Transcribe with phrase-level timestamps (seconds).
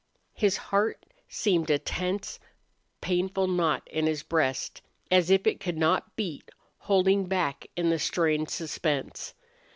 [0.33, 2.39] His heart seemed a tense,
[3.01, 4.81] painful knot in his breast,
[5.11, 9.35] as if it could not beat, holding back in the strained suspense.